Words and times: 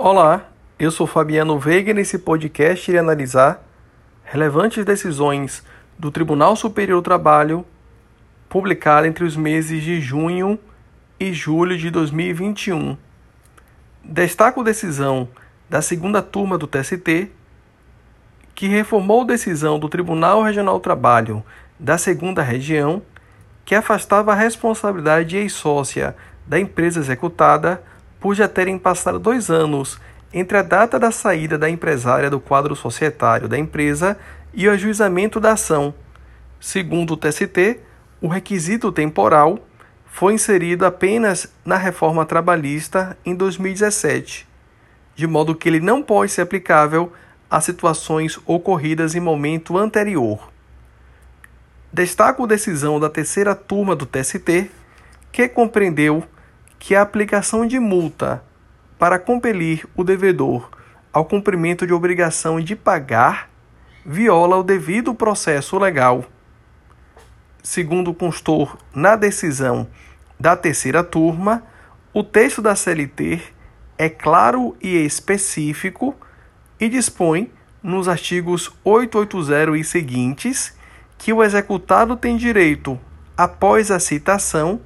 Olá, 0.00 0.44
eu 0.78 0.92
sou 0.92 1.08
Fabiano 1.08 1.58
Veiga 1.58 1.90
e 1.90 1.94
nesse 1.94 2.20
podcast 2.20 2.88
irei 2.88 3.00
analisar 3.00 3.64
relevantes 4.22 4.84
decisões 4.84 5.64
do 5.98 6.12
Tribunal 6.12 6.54
Superior 6.54 7.00
do 7.00 7.04
Trabalho 7.04 7.66
publicadas 8.48 9.10
entre 9.10 9.24
os 9.24 9.34
meses 9.34 9.82
de 9.82 10.00
junho 10.00 10.56
e 11.18 11.32
julho 11.32 11.76
de 11.76 11.90
2021. 11.90 12.96
Destaco 14.04 14.60
a 14.60 14.64
decisão 14.64 15.28
da 15.68 15.82
segunda 15.82 16.22
turma 16.22 16.56
do 16.56 16.68
TST, 16.68 17.32
que 18.54 18.68
reformou 18.68 19.22
a 19.22 19.26
decisão 19.26 19.80
do 19.80 19.88
Tribunal 19.88 20.44
Regional 20.44 20.74
do 20.74 20.80
Trabalho 20.80 21.42
da 21.76 21.98
segunda 21.98 22.40
região, 22.40 23.02
que 23.64 23.74
afastava 23.74 24.30
a 24.30 24.36
responsabilidade 24.36 25.30
de 25.30 25.38
ex-sócia 25.38 26.14
da 26.46 26.56
empresa 26.56 27.00
executada 27.00 27.82
por 28.20 28.34
já 28.34 28.48
terem 28.48 28.78
passado 28.78 29.18
dois 29.18 29.50
anos 29.50 29.98
entre 30.32 30.58
a 30.58 30.62
data 30.62 30.98
da 30.98 31.10
saída 31.10 31.56
da 31.56 31.70
empresária 31.70 32.28
do 32.28 32.40
quadro 32.40 32.76
societário 32.76 33.48
da 33.48 33.58
empresa 33.58 34.18
e 34.52 34.68
o 34.68 34.70
ajuizamento 34.70 35.40
da 35.40 35.52
ação. 35.52 35.94
Segundo 36.60 37.14
o 37.14 37.16
TST, 37.16 37.80
o 38.20 38.28
requisito 38.28 38.90
temporal 38.90 39.58
foi 40.06 40.34
inserido 40.34 40.84
apenas 40.84 41.52
na 41.64 41.76
reforma 41.76 42.26
trabalhista 42.26 43.16
em 43.24 43.34
2017, 43.34 44.46
de 45.14 45.26
modo 45.26 45.54
que 45.54 45.68
ele 45.68 45.80
não 45.80 46.02
pode 46.02 46.32
ser 46.32 46.42
aplicável 46.42 47.12
a 47.50 47.60
situações 47.60 48.38
ocorridas 48.44 49.14
em 49.14 49.20
momento 49.20 49.78
anterior. 49.78 50.50
Destaco 51.92 52.44
a 52.44 52.46
decisão 52.46 53.00
da 53.00 53.08
terceira 53.08 53.54
turma 53.54 53.96
do 53.96 54.04
TST, 54.04 54.70
que 55.32 55.48
compreendeu 55.48 56.24
que 56.78 56.94
a 56.94 57.02
aplicação 57.02 57.66
de 57.66 57.78
multa 57.78 58.42
para 58.98 59.18
compelir 59.18 59.86
o 59.96 60.02
devedor 60.02 60.70
ao 61.12 61.24
cumprimento 61.24 61.86
de 61.86 61.92
obrigação 61.92 62.60
de 62.60 62.76
pagar 62.76 63.48
viola 64.04 64.56
o 64.56 64.62
devido 64.62 65.14
processo 65.14 65.78
legal. 65.78 66.24
Segundo 67.62 68.14
constou 68.14 68.78
na 68.94 69.16
decisão 69.16 69.88
da 70.38 70.56
terceira 70.56 71.02
turma, 71.02 71.62
o 72.12 72.22
texto 72.22 72.62
da 72.62 72.74
CLT 72.74 73.40
é 73.98 74.08
claro 74.08 74.76
e 74.80 74.96
específico 75.04 76.14
e 76.80 76.88
dispõe, 76.88 77.50
nos 77.82 78.08
artigos 78.08 78.72
880 78.84 79.76
e 79.76 79.84
seguintes, 79.84 80.76
que 81.16 81.32
o 81.32 81.42
executado 81.42 82.16
tem 82.16 82.36
direito, 82.36 82.98
após 83.36 83.90
a 83.90 83.98
citação, 83.98 84.80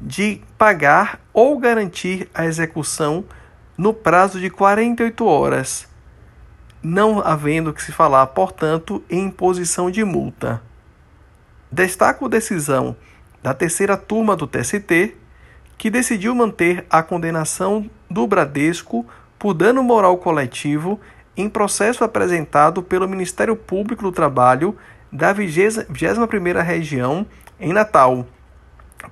de 0.00 0.40
pagar 0.56 1.20
ou 1.32 1.58
garantir 1.58 2.28
a 2.34 2.46
execução 2.46 3.24
no 3.76 3.92
prazo 3.92 4.40
de 4.40 4.48
48 4.48 5.24
horas, 5.24 5.88
não 6.82 7.20
havendo 7.20 7.72
que 7.72 7.82
se 7.82 7.92
falar, 7.92 8.26
portanto, 8.28 9.02
em 9.10 9.26
imposição 9.26 9.90
de 9.90 10.02
multa. 10.02 10.62
Destaco 11.70 12.24
a 12.24 12.28
decisão 12.28 12.96
da 13.42 13.54
terceira 13.54 13.96
turma 13.96 14.34
do 14.34 14.46
TST, 14.46 15.14
que 15.78 15.90
decidiu 15.90 16.34
manter 16.34 16.84
a 16.90 17.02
condenação 17.02 17.88
do 18.10 18.26
Bradesco 18.26 19.06
por 19.38 19.54
dano 19.54 19.82
moral 19.82 20.18
coletivo 20.18 21.00
em 21.36 21.48
processo 21.48 22.04
apresentado 22.04 22.82
pelo 22.82 23.08
Ministério 23.08 23.56
Público 23.56 24.02
do 24.02 24.12
Trabalho 24.12 24.76
da 25.10 25.34
21ª 25.34 26.62
Região 26.62 27.26
em 27.58 27.72
Natal 27.72 28.26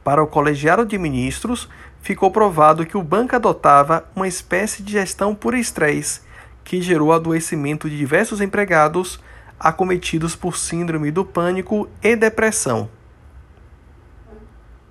para 0.05 0.23
o 0.23 0.27
colegiado 0.27 0.85
de 0.85 0.99
ministros, 0.99 1.69
ficou 2.01 2.31
provado 2.31 2.87
que 2.87 2.97
o 2.97 3.03
banco 3.03 3.35
adotava 3.35 4.09
uma 4.15 4.29
espécie 4.29 4.83
de 4.83 4.93
gestão 4.93 5.35
por 5.35 5.55
estresse, 5.55 6.21
que 6.65 6.83
gerou 6.83 7.13
adoecimento 7.13 7.89
de 7.89 7.97
diversos 7.97 8.41
empregados 8.41 9.21
acometidos 9.59 10.37
por 10.37 10.57
síndrome 10.57 11.11
do 11.11 11.25
pânico 11.25 11.89
e 12.03 12.15
depressão. 12.15 12.89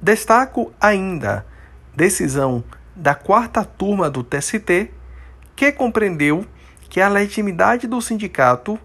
Destaco 0.01 0.71
ainda 0.79 1.45
decisão 1.95 2.63
da 2.95 3.15
quarta 3.15 3.63
turma 3.63 4.09
do 4.09 4.23
TST, 4.23 4.91
que 5.55 5.71
compreendeu 5.71 6.45
que 6.89 7.01
a 7.01 7.07
legitimidade 7.07 7.87
do 7.87 8.01
sindicato 8.01 8.79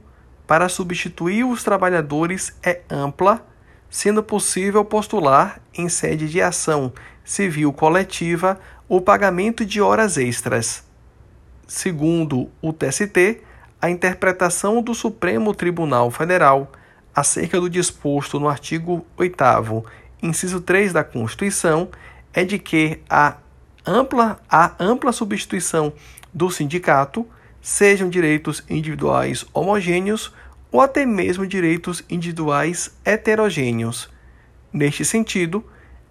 para 0.47 0.69
substituir 0.69 1.45
os 1.45 1.62
trabalhadores 1.62 2.56
é 2.62 2.83
ampla 2.91 3.47
sendo 3.92 4.22
possível 4.22 4.82
postular, 4.86 5.60
em 5.75 5.86
sede 5.86 6.26
de 6.26 6.41
ação 6.41 6.94
civil 7.22 7.70
coletiva, 7.75 8.58
o 8.88 9.03
pagamento 9.03 9.66
de 9.66 9.82
horas 9.82 10.16
extras. 10.16 10.82
Segundo 11.69 12.50
o 12.62 12.72
TST, 12.72 13.42
a 13.80 13.91
interpretação 13.91 14.80
do 14.80 14.94
Supremo 14.94 15.54
Tribunal 15.54 16.10
Federal 16.10 16.72
acerca 17.14 17.60
do 17.60 17.69
disposto 17.69 18.41
no 18.41 18.48
artigo 18.48 19.04
8, 19.19 19.84
inciso 20.22 20.62
3 20.62 20.94
da 20.94 21.04
Constituição, 21.04 21.91
é 22.32 22.44
de 22.44 22.59
que 22.59 22.98
a 23.10 23.36
ampla, 23.86 24.41
a 24.48 24.72
ampla 24.82 25.12
substituição 25.12 25.92
do 26.32 26.50
sindicato 26.50 27.26
sejam 27.60 28.09
direitos 28.09 28.64
individuais 28.70 29.44
homogêneos 29.53 30.32
ou 30.72 30.81
até 30.81 31.05
mesmo 31.05 31.47
direitos 31.47 32.03
individuais 32.09 32.91
heterogêneos. 33.05 34.10
Neste 34.72 35.05
sentido, 35.05 35.62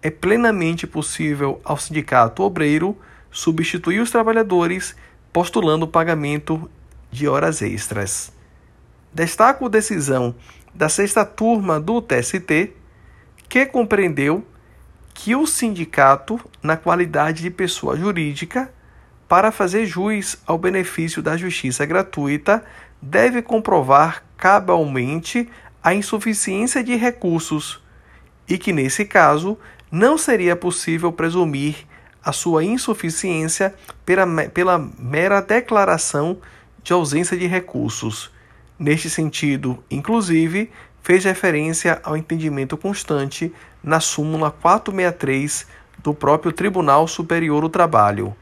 é 0.04 0.12
plenamente 0.12 0.86
possível 0.86 1.60
ao 1.64 1.78
sindicato 1.78 2.44
obreiro 2.44 2.96
substituir 3.32 4.00
os 4.00 4.12
trabalhadores 4.12 4.96
postulando 5.34 5.86
o 5.86 5.90
pagamento 5.90 6.70
de 7.12 7.28
horas 7.28 7.62
extras. 7.62 8.32
Destaco 9.14 9.66
a 9.66 9.70
decisão 9.70 10.36
da 10.74 10.88
sexta 10.88 11.26
turma 11.26 11.80
do 11.80 12.02
TST, 12.02 12.74
que 13.50 13.66
compreendeu 13.66 14.46
que 15.14 15.36
o 15.36 15.46
sindicato, 15.46 16.40
na 16.64 16.78
qualidade 16.78 17.42
de 17.42 17.50
pessoa 17.50 17.98
jurídica, 17.98 18.72
para 19.32 19.50
fazer 19.50 19.86
jus 19.86 20.36
ao 20.46 20.58
benefício 20.58 21.22
da 21.22 21.38
justiça 21.38 21.86
gratuita, 21.86 22.62
deve 23.02 23.42
comprovar 23.42 24.26
cabalmente 24.36 25.48
a 25.82 25.94
insuficiência 25.94 26.84
de 26.84 26.98
recursos 26.98 27.82
e 28.46 28.58
que, 28.58 28.74
nesse 28.74 29.06
caso, 29.06 29.58
não 29.90 30.18
seria 30.18 30.54
possível 30.54 31.14
presumir 31.14 31.88
a 32.22 32.34
sua 32.34 32.66
insuficiência 32.66 33.74
pela, 34.06 34.28
pela 34.50 34.78
mera 35.00 35.40
declaração 35.40 36.38
de 36.84 36.92
ausência 36.92 37.38
de 37.38 37.48
recursos. 37.48 38.30
Neste 38.78 39.10
sentido, 39.10 39.82
inclusive, 39.90 40.70
fez 41.02 41.24
referência 41.24 42.02
ao 42.04 42.18
entendimento 42.18 42.76
constante 42.76 43.54
na 43.82 44.02
súmula 44.02 44.52
463 44.52 45.68
do 46.04 46.14
próprio 46.14 46.52
Tribunal 46.52 47.08
Superior 47.08 47.62
do 47.62 47.70
Trabalho. 47.70 48.36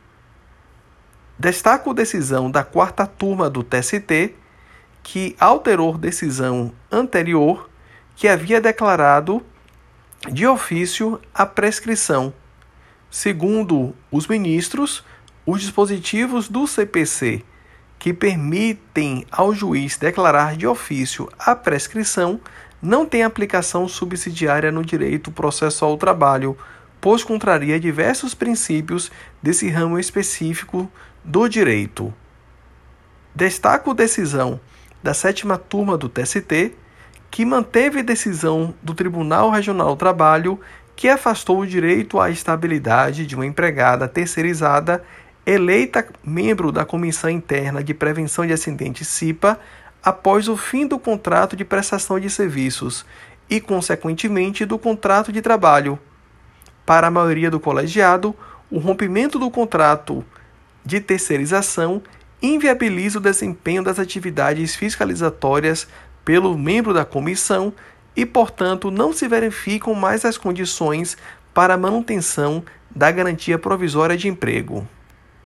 Destaco 1.40 1.94
decisão 1.94 2.52
da 2.52 2.66
quarta 2.66 3.08
turma 3.08 3.50
do 3.50 3.64
TST, 3.64 4.36
que 5.02 5.38
alterou 5.40 5.98
decisão 5.98 6.74
anterior 6.92 7.70
que 8.14 8.28
havia 8.28 8.60
declarado 8.60 9.42
de 10.30 10.46
ofício 10.46 11.18
a 11.34 11.46
prescrição. 11.46 12.34
Segundo 13.10 13.96
os 14.12 14.28
ministros, 14.28 15.02
os 15.46 15.62
dispositivos 15.62 16.50
do 16.50 16.68
CPC 16.68 17.42
que 17.98 18.14
permitem 18.14 19.26
ao 19.32 19.54
juiz 19.54 19.96
declarar 19.98 20.58
de 20.58 20.68
ofício 20.68 21.30
a 21.40 21.56
prescrição 21.56 22.40
não 22.82 23.06
têm 23.06 23.24
aplicação 23.24 23.88
subsidiária 23.88 24.74
no 24.74 24.84
direito 24.84 25.32
processual 25.32 25.92
ao 25.92 25.98
trabalho, 25.98 26.58
pois 27.02 27.24
contraria 27.24 27.80
diversos 27.80 28.34
princípios 28.34 29.12
desse 29.42 29.70
ramo 29.70 29.98
específico 30.00 30.92
do 31.24 31.48
direito. 31.48 32.14
Destaco 33.34 33.94
decisão 33.94 34.60
da 35.02 35.14
sétima 35.14 35.58
turma 35.58 35.98
do 35.98 36.10
TST, 36.10 36.74
que 37.32 37.46
manteve 37.46 38.04
decisão 38.04 38.74
do 38.82 38.94
Tribunal 38.94 39.50
Regional 39.50 39.90
do 39.90 39.96
Trabalho 39.96 40.60
que 41.00 41.08
afastou 41.08 41.60
o 41.60 41.66
direito 41.66 42.20
à 42.20 42.30
estabilidade 42.30 43.26
de 43.26 43.34
uma 43.34 43.46
empregada 43.46 44.06
terceirizada 44.06 45.02
eleita 45.46 46.06
membro 46.22 46.74
da 46.74 46.84
Comissão 46.84 47.30
Interna 47.30 47.82
de 47.82 47.94
Prevenção 47.94 48.46
de 48.46 48.52
Acidentes 48.52 49.08
CIPA 49.08 49.58
após 50.04 50.50
o 50.50 50.58
fim 50.58 50.86
do 50.86 51.00
contrato 51.00 51.56
de 51.56 51.64
prestação 51.64 52.20
de 52.20 52.30
serviços 52.30 53.06
e, 53.50 53.62
consequentemente, 53.62 54.66
do 54.66 54.78
contrato 54.78 55.32
de 55.32 55.42
trabalho. 55.42 55.98
Para 56.90 57.06
a 57.06 57.12
maioria 57.12 57.52
do 57.52 57.60
colegiado, 57.60 58.36
o 58.68 58.80
rompimento 58.80 59.38
do 59.38 59.52
contrato 59.52 60.26
de 60.84 61.00
terceirização 61.00 62.02
inviabiliza 62.42 63.20
o 63.20 63.22
desempenho 63.22 63.84
das 63.84 64.00
atividades 64.00 64.76
fiscalizatórias 64.76 65.88
pelo 66.26 66.58
membro 66.58 66.92
da 66.92 67.06
comissão 67.06 67.72
e, 68.16 68.26
portanto, 68.26 68.90
não 68.90 69.14
se 69.14 69.28
verificam 69.28 69.94
mais 69.94 70.26
as 70.26 70.36
condições 70.36 71.16
para 71.54 71.76
a 71.76 71.78
manutenção 71.78 72.64
da 72.90 73.12
garantia 73.12 73.60
provisória 73.60 74.18
de 74.18 74.28
emprego. 74.28 74.88